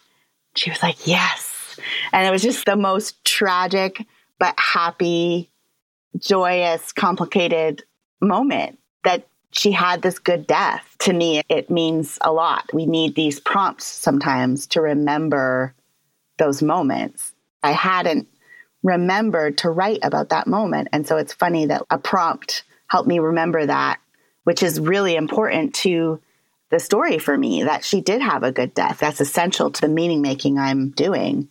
[0.56, 1.80] She was like, Yes.
[2.12, 4.04] And it was just the most tragic,
[4.40, 5.52] but happy,
[6.18, 7.84] joyous, complicated
[8.22, 10.96] moment that she had this good death.
[11.00, 12.70] To me, it means a lot.
[12.74, 15.74] We need these prompts sometimes to remember
[16.38, 17.34] those moments.
[17.63, 18.28] I hadn't
[18.84, 20.89] remembered to write about that moment.
[20.91, 24.00] And so it's funny that a prompt helped me remember that,
[24.43, 26.22] which is really important to
[26.70, 29.00] the story for me that she did have a good death.
[29.00, 31.50] That's essential to the meaning making I'm doing.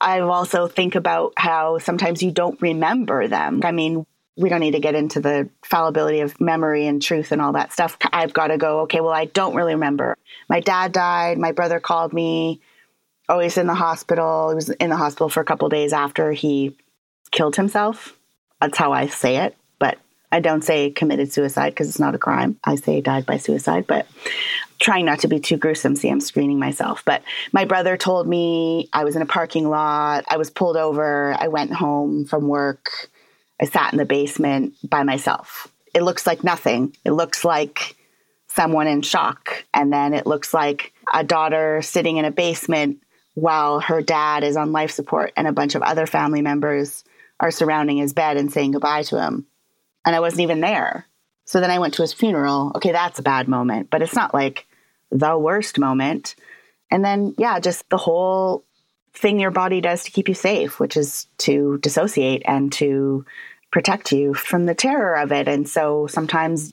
[0.00, 3.60] I also think about how sometimes you don't remember them.
[3.64, 7.42] I mean, we don't need to get into the fallibility of memory and truth and
[7.42, 7.98] all that stuff.
[8.12, 10.16] I've got to go, okay, well, I don't really remember.
[10.48, 11.38] My dad died.
[11.38, 12.60] My brother called me.
[13.28, 14.50] Oh, he's in the hospital.
[14.50, 16.76] He was in the hospital for a couple days after he
[17.30, 18.16] killed himself.
[18.60, 19.56] That's how I say it.
[19.78, 19.98] But
[20.30, 22.58] I don't say committed suicide because it's not a crime.
[22.64, 24.06] I say died by suicide, but
[24.80, 25.94] trying not to be too gruesome.
[25.94, 27.04] See, I'm screening myself.
[27.04, 30.24] But my brother told me I was in a parking lot.
[30.28, 31.36] I was pulled over.
[31.38, 33.10] I went home from work.
[33.62, 35.68] I sat in the basement by myself.
[35.94, 36.96] It looks like nothing.
[37.04, 37.96] It looks like
[38.48, 39.64] someone in shock.
[39.72, 43.02] And then it looks like a daughter sitting in a basement
[43.34, 47.04] while her dad is on life support and a bunch of other family members
[47.40, 49.46] are surrounding his bed and saying goodbye to him
[50.04, 51.06] and I wasn't even there.
[51.44, 52.72] So then I went to his funeral.
[52.76, 54.66] Okay, that's a bad moment, but it's not like
[55.10, 56.34] the worst moment.
[56.90, 58.64] And then, yeah, just the whole
[59.14, 63.24] thing your body does to keep you safe, which is to dissociate and to
[63.72, 65.48] protect you from the terror of it.
[65.48, 66.72] And so sometimes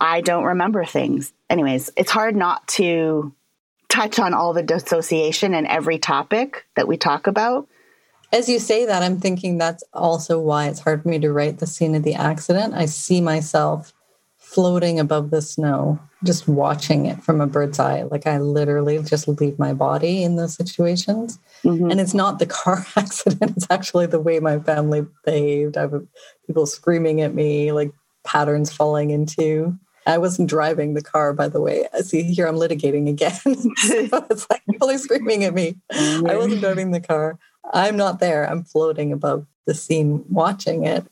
[0.00, 1.32] I don't remember things.
[1.48, 3.32] Anyways, it's hard not to
[3.88, 7.68] touch on all the dissociation and every topic that we talk about
[8.32, 11.58] as you say that, I'm thinking that's also why it's hard for me to write
[11.58, 12.74] the scene of the accident.
[12.74, 13.92] I see myself
[14.56, 18.04] floating above the snow, just watching it from a bird's eye.
[18.04, 21.38] Like I literally just leave my body in those situations.
[21.62, 21.90] Mm-hmm.
[21.90, 25.76] And it's not the car accident, it's actually the way my family behaved.
[25.76, 26.06] I have
[26.46, 27.92] people screaming at me, like
[28.24, 29.76] patterns falling into.
[30.06, 31.86] I wasn't driving the car, by the way.
[32.00, 33.32] See, here I'm litigating again.
[33.76, 35.76] so it's like people screaming at me.
[35.92, 36.30] Mm-hmm.
[36.30, 37.38] I wasn't driving the car.
[37.74, 38.50] I'm not there.
[38.50, 41.04] I'm floating above the scene watching it.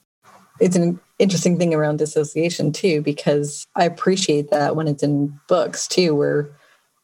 [0.61, 5.87] It's an interesting thing around dissociation too, because I appreciate that when it's in books
[5.87, 6.51] too, where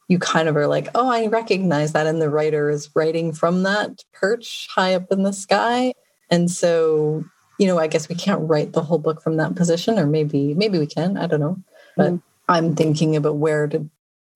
[0.09, 2.07] you kind of are like, oh, I recognize that.
[2.07, 5.92] And the writer is writing from that perch high up in the sky.
[6.31, 7.25] And so,
[7.59, 10.55] you know, I guess we can't write the whole book from that position, or maybe,
[10.55, 11.16] maybe we can.
[11.16, 11.59] I don't know.
[11.96, 12.23] But mm.
[12.49, 13.88] I'm thinking about where to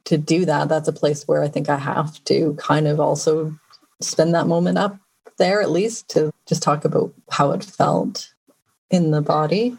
[0.04, 0.68] to do that.
[0.68, 3.56] That's a place where I think I have to kind of also
[4.00, 4.98] spend that moment up
[5.38, 8.33] there at least to just talk about how it felt
[8.94, 9.76] in the body.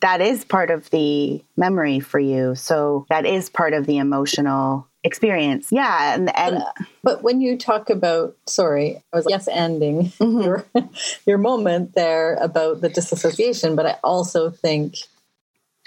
[0.00, 2.54] That is part of the memory for you.
[2.54, 5.68] So that is part of the emotional experience.
[5.70, 6.14] Yeah.
[6.14, 6.62] And, and
[7.02, 10.42] but, when you talk about, sorry, I was yes ending mm-hmm.
[10.42, 10.64] your,
[11.26, 14.96] your moment there about the disassociation, but I also think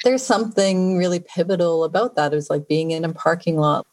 [0.03, 2.33] there's something really pivotal about that.
[2.33, 3.85] It's like being in a parking lot.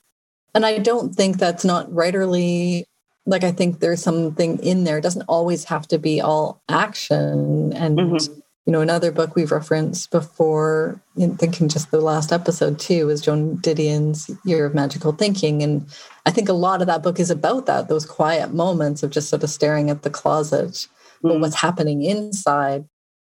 [0.54, 2.84] And I don't think that's not writerly
[3.30, 4.98] like I think there's something in there.
[4.98, 7.72] It doesn't always have to be all action.
[7.72, 8.32] And mm-hmm.
[8.66, 13.20] you know, another book we've referenced before, in thinking just the last episode too, is
[13.20, 15.62] Joan Didion's Year of Magical Thinking.
[15.62, 15.86] And
[16.26, 19.28] I think a lot of that book is about that, those quiet moments of just
[19.28, 20.72] sort of staring at the closet.
[20.72, 21.28] Mm-hmm.
[21.28, 22.84] But what's happening inside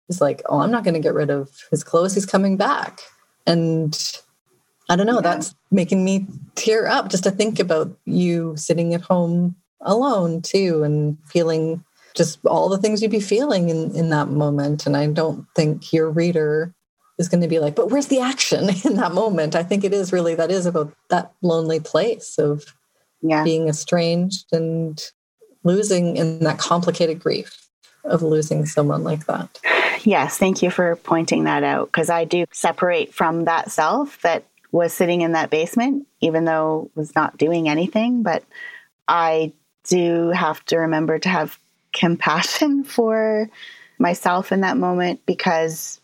[0.09, 2.15] is like, oh, I'm not going to get rid of his clothes.
[2.15, 3.01] He's coming back.
[3.47, 3.95] And
[4.89, 5.21] I don't know, yeah.
[5.21, 10.83] that's making me tear up just to think about you sitting at home alone too
[10.83, 14.87] and feeling just all the things you'd be feeling in, in that moment.
[14.87, 16.75] And I don't think your reader
[17.19, 19.55] is going to be like, but where's the action in that moment?
[19.55, 22.65] I think it is really that is about that lonely place of
[23.23, 23.45] yeah.
[23.45, 25.01] being estranged and
[25.63, 27.69] losing in that complicated grief
[28.05, 29.61] of losing someone like that.
[30.03, 34.45] Yes, thank you for pointing that out because I do separate from that self that
[34.73, 38.23] was sitting in that basement, even though was not doing anything.
[38.23, 38.43] But
[39.07, 39.53] I
[39.85, 41.59] do have to remember to have
[41.93, 43.49] compassion for
[43.99, 46.01] myself in that moment because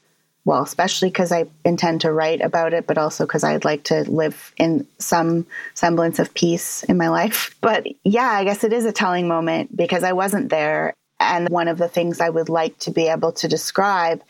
[0.46, 4.08] well, especially because I intend to write about it, but also because I'd like to
[4.08, 7.54] live in some semblance of peace in my life.
[7.60, 10.94] But yeah, I guess it is a telling moment because I wasn't there.
[11.18, 14.22] And one of the things I would like to be able to describe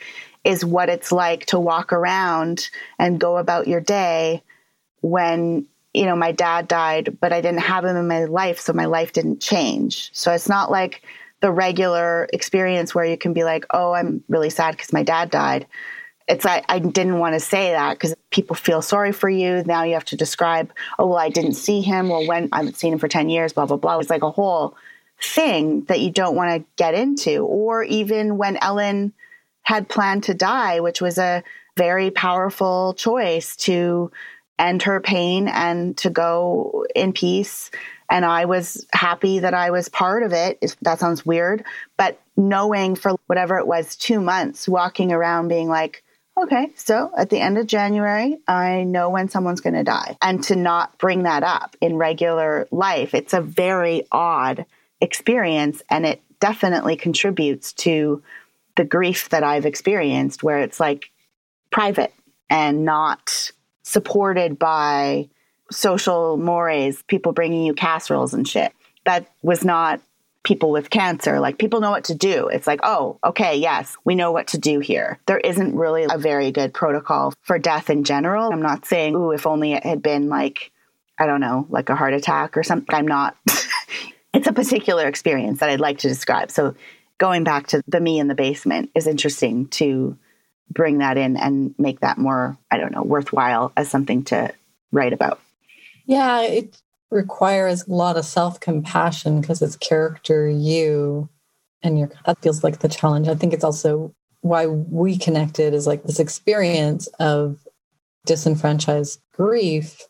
[0.43, 4.43] is what it's like to walk around and go about your day
[5.03, 8.75] when you know, my dad died, but I didn't have him in my life, so
[8.75, 10.11] my life didn't change.
[10.13, 11.03] So it's not like
[11.41, 15.31] the regular experience where you can be like, oh, I'm really sad because my dad
[15.31, 15.67] died.
[16.29, 19.63] It's like I didn't want to say that because people feel sorry for you.
[19.65, 22.09] Now you have to describe, oh, well, I didn't see him.
[22.09, 23.99] Well, when I haven't seen him for 10 years, blah, blah, blah.
[23.99, 24.77] It's like a whole
[25.23, 27.39] thing that you don't want to get into.
[27.39, 29.15] Or even when Ellen
[29.63, 31.43] had planned to die, which was a
[31.77, 34.11] very powerful choice to
[34.59, 37.71] end her pain and to go in peace.
[38.09, 40.77] And I was happy that I was part of it.
[40.83, 41.65] That sounds weird,
[41.97, 46.03] but knowing for whatever it was, two months, walking around being like,
[46.39, 50.19] okay, so at the end of January, I know when someone's going to die.
[50.21, 54.67] And to not bring that up in regular life, it's a very odd
[55.01, 55.83] experience.
[55.89, 58.23] And it definitely contributes to
[58.77, 61.11] the grief that I've experienced, where it's like
[61.71, 62.13] private
[62.51, 63.51] and not
[63.87, 65.29] supported by
[65.71, 68.73] social mores, people bringing you casseroles and shit.
[69.05, 70.01] That was not
[70.43, 71.39] people with cancer.
[71.39, 72.49] Like people know what to do.
[72.49, 75.21] It's like, oh, okay, yes, we know what to do here.
[75.27, 78.53] There isn't really a very good protocol for death in general.
[78.53, 80.73] I'm not saying, ooh, if only it had been like,
[81.17, 82.93] I don't know, like a heart attack or something.
[82.95, 83.37] I'm not.
[84.35, 86.51] it's a particular experience that I'd like to describe.
[86.51, 86.75] So
[87.19, 90.19] going back to the me in the basement is interesting to
[90.71, 94.53] bring that in and make that more, I don't know, worthwhile as something to
[94.93, 95.41] write about.
[96.07, 101.29] Yeah, it requires a lot of self compassion because it's character you
[101.83, 103.29] and your that feels like the challenge.
[103.29, 107.59] I think it's also why we connected is like this experience of
[108.25, 110.03] disenfranchised grief.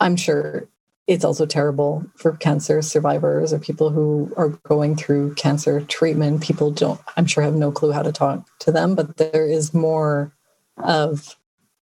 [0.00, 0.68] I'm sure
[1.06, 6.42] it's also terrible for cancer survivors or people who are going through cancer treatment.
[6.42, 9.72] People don't, I'm sure, have no clue how to talk to them, but there is
[9.72, 10.32] more
[10.78, 11.36] of,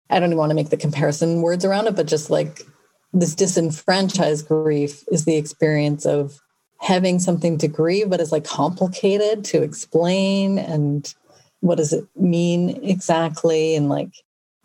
[0.09, 2.61] I don't even want to make the comparison words around it, but just like
[3.11, 6.39] this disenfranchised grief is the experience of
[6.79, 10.59] having something to grieve, but it's like complicated to explain.
[10.59, 11.13] And
[11.61, 13.75] what does it mean exactly?
[13.75, 14.11] And like,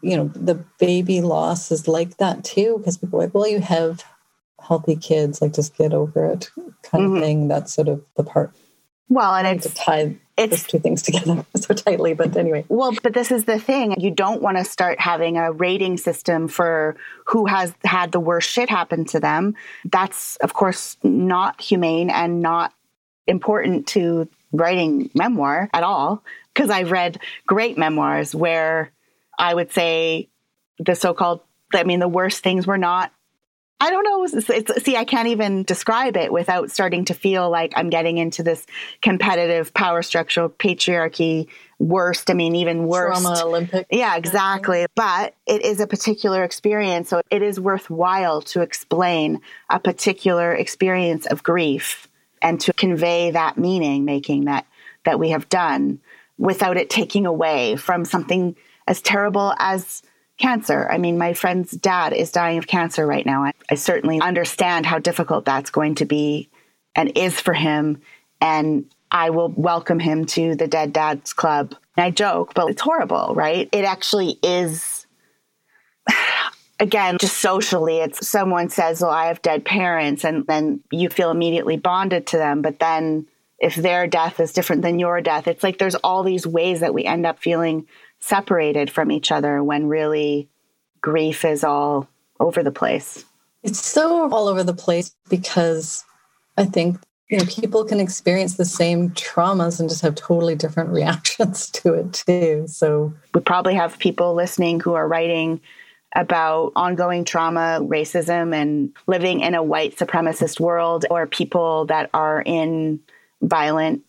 [0.02, 3.60] you know, the baby loss is like that too, because people are like, well, you
[3.60, 4.04] have
[4.66, 6.50] healthy kids, like just get over it
[6.82, 7.16] kind mm-hmm.
[7.16, 7.48] of thing.
[7.48, 8.52] That's sort of the part.
[9.08, 12.14] Well, and it's tied it's those two things together so tightly.
[12.14, 12.64] But anyway.
[12.68, 14.00] Well, but this is the thing.
[14.00, 16.96] You don't want to start having a rating system for
[17.26, 19.54] who has had the worst shit happen to them.
[19.84, 22.72] That's, of course, not humane and not
[23.26, 26.24] important to writing memoir at all.
[26.52, 28.90] Because I've read great memoirs where
[29.38, 30.28] I would say
[30.78, 31.40] the so called,
[31.72, 33.12] I mean, the worst things were not
[33.80, 34.24] I don't know.
[34.24, 38.18] It's, it's, see, I can't even describe it without starting to feel like I'm getting
[38.18, 38.64] into this
[39.02, 42.30] competitive power structure, patriarchy, worst.
[42.30, 43.20] I mean, even worse.
[43.20, 43.86] Trauma Olympic.
[43.90, 44.86] Yeah, exactly.
[44.94, 47.08] But it is a particular experience.
[47.08, 52.08] So it is worthwhile to explain a particular experience of grief
[52.40, 54.66] and to convey that meaning making that,
[55.04, 56.00] that we have done
[56.38, 58.56] without it taking away from something
[58.86, 60.02] as terrible as
[60.38, 60.88] cancer.
[60.90, 63.44] I mean, my friend's dad is dying of cancer right now.
[63.44, 66.48] I, I, certainly understand how difficult that's going to be
[66.94, 68.00] and is for him.
[68.40, 71.74] And I will welcome him to the Dead Dads Club.
[71.96, 73.68] I joke, but it's horrible, right?
[73.72, 75.06] It actually is.
[76.80, 81.30] Again, just socially, it's someone says, Well, I have dead parents, and then you feel
[81.30, 82.62] immediately bonded to them.
[82.62, 83.28] But then
[83.60, 86.92] if their death is different than your death, it's like there's all these ways that
[86.92, 87.86] we end up feeling
[88.24, 90.48] separated from each other when really
[91.02, 92.08] grief is all
[92.40, 93.22] over the place.
[93.62, 96.04] It's so all over the place because
[96.56, 100.88] I think you know people can experience the same traumas and just have totally different
[100.98, 102.64] reactions to it too.
[102.66, 105.60] So we probably have people listening who are writing
[106.16, 112.40] about ongoing trauma, racism, and living in a white supremacist world, or people that are
[112.40, 113.00] in
[113.42, 114.02] violent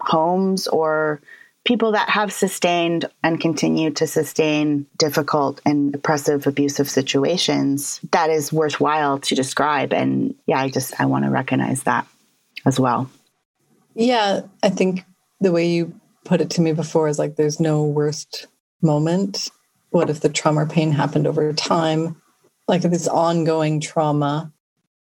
[0.00, 1.20] homes or
[1.68, 8.50] people that have sustained and continue to sustain difficult and oppressive abusive situations that is
[8.50, 9.92] worthwhile to describe.
[9.92, 12.06] And yeah i just i want to recognize that
[12.64, 13.10] as well.
[13.94, 15.04] Yeah i think
[15.42, 15.92] the way you
[16.24, 18.46] put it to me before is like there's no worst
[18.80, 19.50] moment.
[19.90, 22.16] What if the trauma or pain happened over time?
[22.66, 24.50] Like this ongoing trauma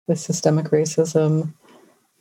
[0.05, 1.53] with systemic racism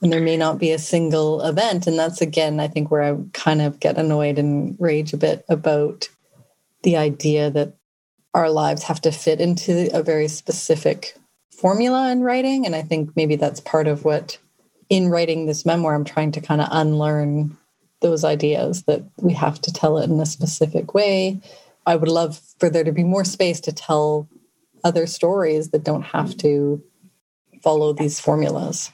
[0.03, 1.87] and there may not be a single event.
[1.87, 5.45] And that's again i think where i kind of get annoyed and rage a bit
[5.49, 6.09] about
[6.83, 7.75] the idea that
[8.35, 11.17] our lives have to fit into a very specific
[11.51, 12.67] formula in writing.
[12.67, 14.39] And i think maybe that's part of what
[14.89, 17.57] in writing this memoir i'm trying to kind of unlearn
[18.01, 21.41] those ideas that we have to tell it in a specific way.
[21.87, 24.29] I would love for there to be more space to tell
[24.85, 26.83] other stories that don't have to
[27.63, 28.93] follow these formulas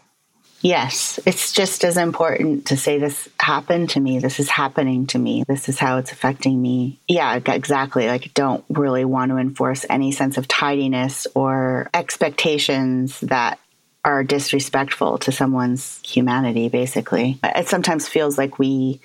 [0.63, 4.21] Yes, it's just as important to say this happened to me.
[4.21, 5.45] This is happening to me.
[5.47, 7.01] This is how it's affecting me.
[7.09, 8.07] Yeah, exactly.
[8.07, 13.59] Like, don't really want to enforce any sense of tidiness or expectations that
[14.05, 17.39] are disrespectful to someone's humanity, basically.
[17.43, 19.01] It sometimes feels like we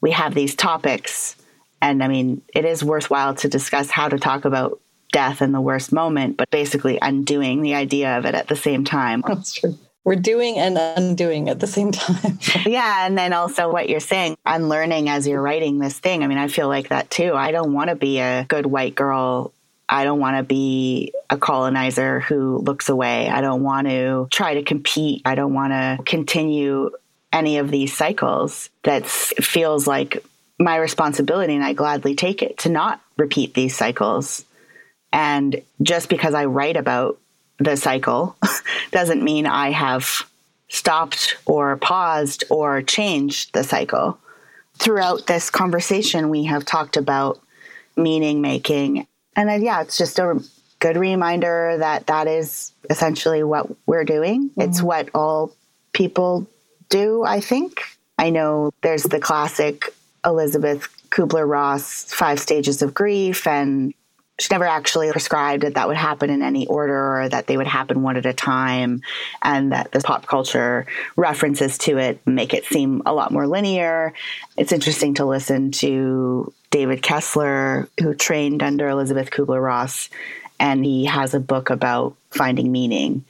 [0.00, 1.36] we have these topics
[1.82, 5.60] And I mean, it is worthwhile to discuss how to talk about death in the
[5.60, 9.22] worst moment, but basically undoing the idea of it at the same time.
[9.26, 9.76] That's true.
[10.04, 12.38] We're doing and undoing at the same time.
[12.66, 13.06] yeah.
[13.06, 16.24] And then also what you're saying, unlearning as you're writing this thing.
[16.24, 17.34] I mean, I feel like that too.
[17.34, 19.52] I don't want to be a good white girl
[19.92, 23.28] I don't want to be a colonizer who looks away.
[23.28, 25.20] I don't want to try to compete.
[25.26, 26.90] I don't want to continue
[27.30, 28.70] any of these cycles.
[28.84, 30.24] That feels like
[30.58, 34.46] my responsibility, and I gladly take it to not repeat these cycles.
[35.12, 37.18] And just because I write about
[37.62, 38.36] the cycle
[38.90, 40.28] doesn't mean I have
[40.68, 44.18] stopped or paused or changed the cycle.
[44.76, 47.40] Throughout this conversation, we have talked about
[47.96, 49.06] meaning making
[49.36, 50.42] and then, yeah, it's just a
[50.78, 54.50] good reminder that that is essentially what we're doing.
[54.50, 54.60] Mm-hmm.
[54.62, 55.54] It's what all
[55.92, 56.46] people
[56.88, 57.82] do, I think.
[58.18, 59.94] I know there's the classic
[60.24, 63.94] Elizabeth Kubler Ross five stages of grief, and
[64.38, 67.66] she never actually prescribed that that would happen in any order or that they would
[67.66, 69.02] happen one at a time,
[69.42, 74.12] and that the pop culture references to it make it seem a lot more linear.
[74.56, 80.08] It's interesting to listen to David Kessler, who trained under Elizabeth Kubler Ross,
[80.58, 83.24] and he has a book about finding meaning.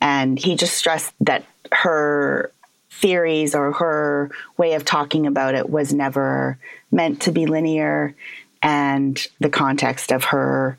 [0.00, 2.52] And he just stressed that her
[2.90, 6.58] theories or her way of talking about it was never
[6.90, 8.14] meant to be linear.
[8.62, 10.78] And the context of her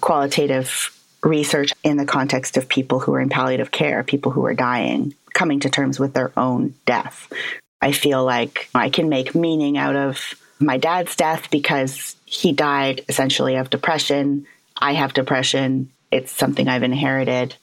[0.00, 0.90] qualitative
[1.22, 5.14] research in the context of people who are in palliative care, people who are dying,
[5.32, 7.32] coming to terms with their own death.
[7.80, 13.02] I feel like I can make meaning out of my dad's death because he died
[13.08, 14.46] essentially of depression.
[14.76, 15.90] I have depression.
[16.10, 17.56] It's something I've inherited.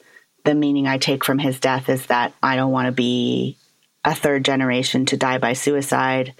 [0.44, 3.58] The meaning I take from his death is that I don't want to be
[4.04, 6.34] a third generation to die by suicide.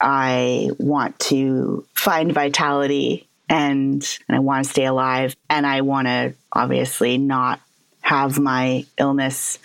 [0.00, 5.36] I want to find vitality and, and I want to stay alive.
[5.48, 7.60] And I want to obviously not
[8.00, 9.58] have my illness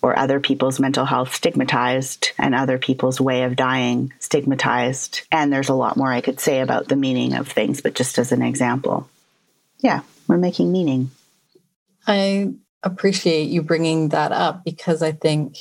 [0.00, 5.22] or other people's mental health stigmatized and other people's way of dying stigmatized.
[5.32, 8.18] And there's a lot more I could say about the meaning of things, but just
[8.18, 9.08] as an example.
[9.80, 11.10] Yeah, we're making meaning.
[12.06, 15.56] I appreciate you bringing that up because I think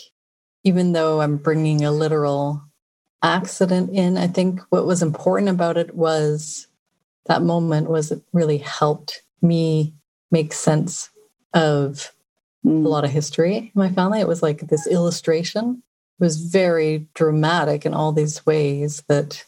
[0.63, 2.61] even though I'm bringing a literal
[3.23, 6.67] accident in, I think what was important about it was
[7.25, 9.93] that moment was it really helped me
[10.31, 11.09] make sense
[11.53, 12.11] of
[12.65, 12.85] mm.
[12.85, 14.19] a lot of history in my family.
[14.19, 15.83] It was like this illustration
[16.19, 19.45] it was very dramatic in all these ways that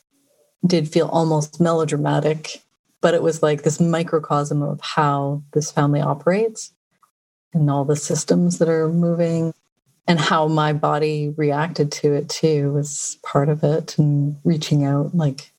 [0.66, 2.62] did feel almost melodramatic,
[3.02, 6.72] but it was like this microcosm of how this family operates
[7.54, 9.54] and all the systems that are moving
[10.10, 15.16] and how my body reacted to it too was part of it and reaching out
[15.16, 15.52] like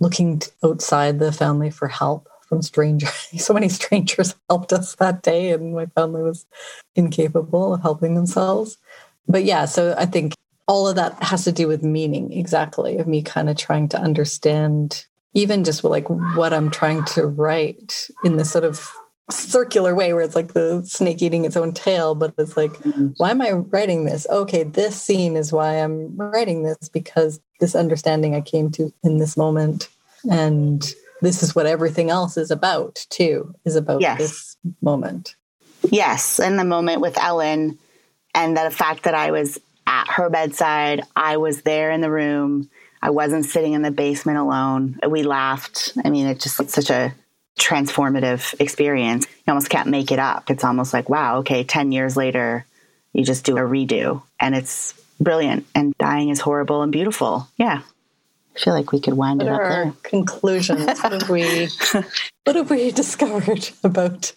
[0.00, 3.28] looking outside the family for help from strangers.
[3.38, 6.46] so many strangers helped us that day, and my family was
[6.96, 8.78] incapable of helping themselves.
[9.28, 10.32] But yeah, so I think
[10.66, 14.00] all of that has to do with meaning, exactly, of me kind of trying to
[14.00, 18.90] understand even just like what I'm trying to write in this sort of
[19.30, 23.08] circular way where it's like the snake eating its own tail, but it's like, mm-hmm.
[23.18, 24.26] why am I writing this?
[24.30, 29.18] Okay, this scene is why I'm writing this because this understanding I came to in
[29.18, 29.88] this moment.
[30.30, 30.82] And
[31.20, 34.18] this is what everything else is about too is about yes.
[34.18, 35.34] this moment
[35.90, 37.78] yes and the moment with ellen
[38.34, 42.68] and the fact that i was at her bedside i was there in the room
[43.02, 47.14] i wasn't sitting in the basement alone we laughed i mean it just such a
[47.58, 52.16] transformative experience you almost can't make it up it's almost like wow okay 10 years
[52.16, 52.64] later
[53.12, 57.82] you just do a redo and it's brilliant and dying is horrible and beautiful yeah
[58.58, 59.92] I feel like we could wind what it up our there.
[60.02, 60.84] Conclusions.
[60.84, 61.68] what have we
[62.44, 64.32] what have we discovered about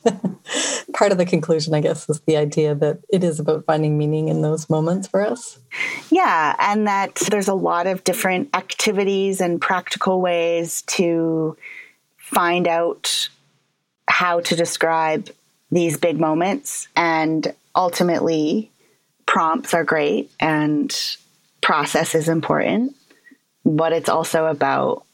[0.93, 4.27] part of the conclusion, I guess, is the idea that it is about finding meaning
[4.27, 5.57] in those moments for us.
[6.11, 11.57] Yeah, and that there's a lot of different activities and practical ways to
[12.33, 13.29] find out
[14.07, 15.29] how to describe
[15.71, 18.69] these big moments and ultimately
[19.25, 21.17] prompts are great and
[21.61, 22.95] process is important
[23.63, 25.05] but it's also about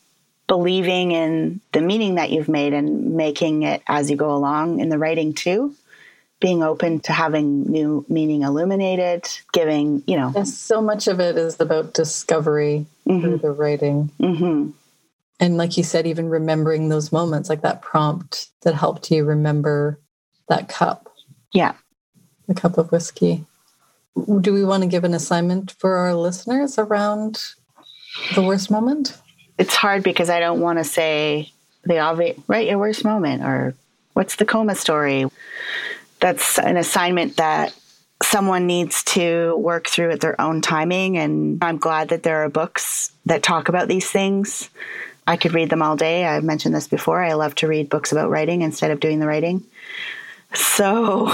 [0.48, 4.90] believing in the meaning that you've made and making it as you go along in
[4.90, 5.76] the writing too
[6.40, 11.38] being open to having new meaning illuminated giving you know yes, so much of it
[11.38, 13.22] is about discovery mm-hmm.
[13.22, 14.72] through the writing mm-hmm.
[15.40, 20.00] And like you said even remembering those moments like that prompt that helped you remember
[20.50, 21.14] that cup
[21.54, 21.74] yeah
[22.48, 23.46] the cup of whiskey
[24.42, 27.54] do we want to give an assignment for our listeners around
[28.34, 29.16] the worst moment?
[29.58, 31.52] it's hard because I don't want to say
[31.84, 33.74] the obvious, write your worst moment or
[34.14, 35.26] what's the coma story.
[36.20, 37.76] That's an assignment that
[38.24, 41.18] someone needs to work through at their own timing.
[41.18, 44.70] And I'm glad that there are books that talk about these things.
[45.28, 46.26] I could read them all day.
[46.26, 47.22] I've mentioned this before.
[47.22, 49.66] I love to read books about writing instead of doing the writing.
[50.54, 51.26] So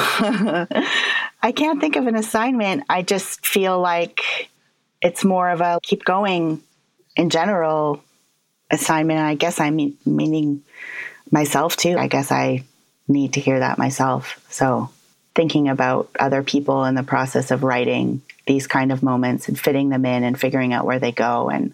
[1.42, 2.84] I can't think of an assignment.
[2.90, 4.50] I just feel like
[5.02, 6.62] it's more of a keep going
[7.16, 8.04] in general
[8.72, 9.20] assignment.
[9.20, 10.64] I guess I'm meaning
[11.32, 11.96] myself too.
[11.98, 12.64] I guess I
[13.08, 14.44] need to hear that myself.
[14.50, 14.90] So
[15.36, 19.90] thinking about other people in the process of writing these kind of moments and fitting
[19.90, 21.74] them in and figuring out where they go and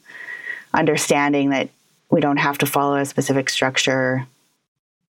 [0.73, 1.69] understanding that
[2.09, 4.27] we don't have to follow a specific structure.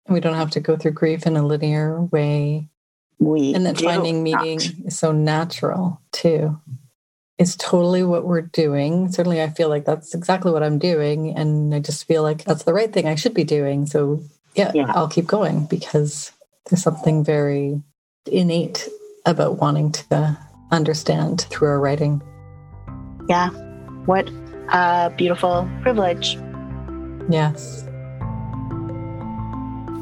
[0.08, 2.70] We don't have to go through grief in a linear way.
[3.20, 6.60] We and that finding meaning is so natural too.
[7.38, 9.12] It's totally what we're doing.
[9.12, 11.36] Certainly, I feel like that's exactly what I'm doing.
[11.36, 13.88] And I just feel like that's the right thing I should be doing.
[13.88, 14.22] So,
[14.54, 14.92] yeah, yeah.
[14.96, 16.32] I'll keep going because
[16.70, 17.82] there's something very
[18.32, 18.88] innate
[19.26, 20.38] about wanting to
[20.72, 22.22] understand through our writing.
[23.28, 23.50] Yeah.
[24.06, 24.30] What
[24.70, 26.38] a beautiful privilege.
[27.30, 27.86] Yes.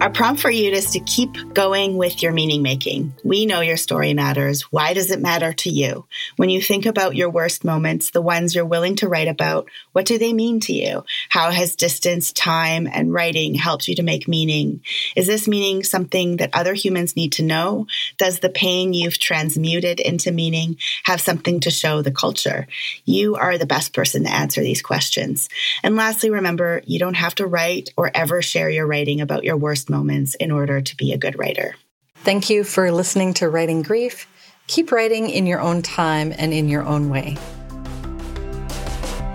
[0.03, 3.13] Our prompt for you is to keep going with your meaning making.
[3.23, 4.63] We know your story matters.
[4.63, 6.05] Why does it matter to you?
[6.35, 10.05] When you think about your worst moments, the ones you're willing to write about, what
[10.05, 11.05] do they mean to you?
[11.29, 14.81] How has distance, time, and writing helped you to make meaning?
[15.15, 17.87] Is this meaning something that other humans need to know?
[18.17, 20.75] Does the pain you've transmuted into meaning
[21.05, 22.67] have something to show the culture?
[23.05, 25.47] You are the best person to answer these questions.
[25.81, 29.55] And lastly, remember, you don't have to write or ever share your writing about your
[29.55, 31.75] worst moments in order to be a good writer.
[32.23, 34.27] Thank you for listening to Writing Grief.
[34.67, 37.37] Keep writing in your own time and in your own way.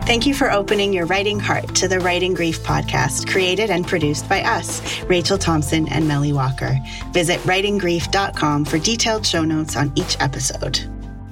[0.08, 4.26] Thank you for opening your writing heart to the Writing Grief podcast, created and produced
[4.26, 6.74] by us, Rachel Thompson and Melly Walker.
[7.12, 10.80] Visit writinggrief.com for detailed show notes on each episode.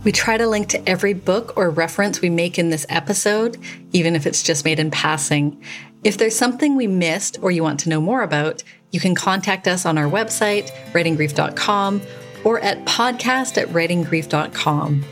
[0.04, 3.56] We try to link to every book or reference we make in this episode,
[3.92, 5.60] even if it's just made in passing.
[6.04, 8.62] If there's something we missed or you want to know more about,
[8.97, 12.01] you can contact us on our website, writinggrief.com,
[12.44, 15.05] or at podcast at writinggrief.com.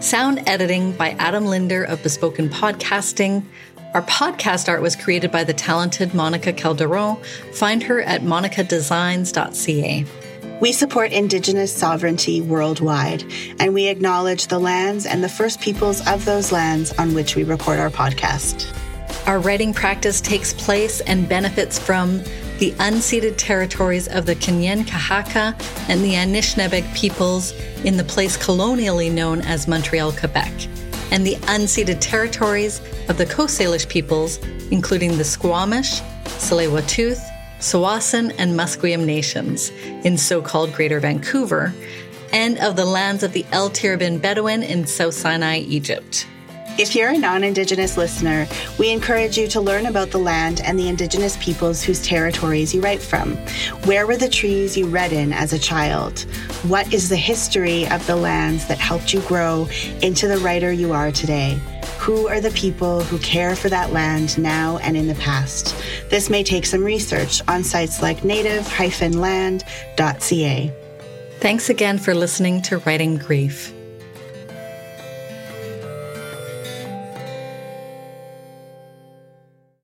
[0.00, 3.44] Sound editing by Adam Linder of Bespoken Podcasting.
[3.92, 7.16] Our podcast art was created by the talented Monica Calderon.
[7.52, 10.06] Find her at monicadesigns.ca.
[10.58, 13.22] We support Indigenous sovereignty worldwide,
[13.60, 17.44] and we acknowledge the lands and the first peoples of those lands on which we
[17.44, 18.74] record our podcast.
[19.26, 22.22] Our writing practice takes place and benefits from
[22.58, 25.54] the unceded territories of the Kanien'kehá:ka
[25.88, 27.52] and the Anishinaabeg peoples
[27.84, 30.52] in the place colonially known as Montreal, Quebec,
[31.10, 34.38] and the unceded territories of the Coast Salish peoples,
[34.70, 37.20] including the Squamish, Tsleil-Waututh,
[37.60, 39.70] Tsawwassen, and Musqueam nations
[40.04, 41.74] in so-called Greater Vancouver,
[42.32, 46.26] and of the lands of the El Tirabin Bedouin in South Sinai, Egypt.
[46.78, 48.46] If you're a non Indigenous listener,
[48.78, 52.82] we encourage you to learn about the land and the Indigenous peoples whose territories you
[52.82, 53.34] write from.
[53.86, 56.26] Where were the trees you read in as a child?
[56.64, 59.66] What is the history of the lands that helped you grow
[60.02, 61.58] into the writer you are today?
[61.98, 65.74] Who are the people who care for that land now and in the past?
[66.10, 70.72] This may take some research on sites like native-land.ca.
[71.38, 73.75] Thanks again for listening to Writing Grief.